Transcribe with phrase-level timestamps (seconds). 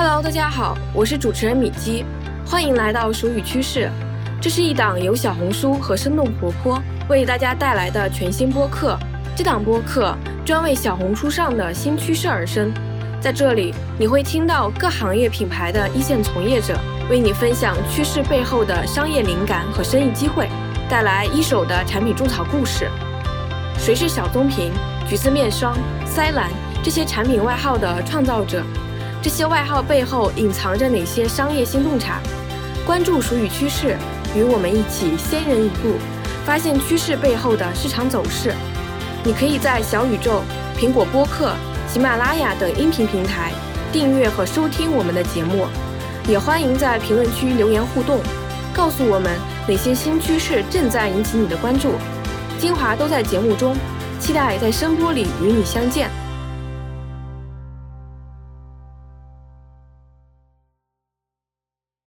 [0.00, 2.04] Hello，大家好，我是主持人米基，
[2.46, 3.90] 欢迎来到熟语趋势。
[4.40, 8.96] 这是一档由小红书和生动活泼为大家带来的全新播客。
[9.36, 10.16] 这档播客
[10.46, 12.72] 专为小红书上的新趋势而生，
[13.20, 16.78] 在这里你会听到各行业品牌的一线从业者
[17.10, 20.48] 为你分享趋势背后的商业灵感和生意机会，
[20.88, 22.88] 带来一手的产品种草故事。
[23.76, 24.70] 谁是小棕瓶、
[25.08, 25.76] 橘子面霜、
[26.06, 26.48] 腮蓝
[26.84, 28.62] 这些产品外号的创造者？
[29.20, 32.20] 这些外号背后隐藏着哪些商业新洞察？
[32.86, 33.96] 关注俗语趋势，
[34.34, 35.94] 与我们一起先人一步，
[36.46, 38.54] 发现趋势背后的市场走势。
[39.24, 40.42] 你可以在小宇宙、
[40.78, 41.52] 苹果播客、
[41.92, 43.52] 喜马拉雅等音频平台
[43.92, 45.66] 订阅和收听我们的节目，
[46.28, 48.20] 也欢迎在评论区留言互动，
[48.72, 51.90] 告诉我们哪些新趋势正在引起你的关注。
[52.58, 53.76] 精华都在节目中，
[54.20, 56.08] 期待在声波里与你相见。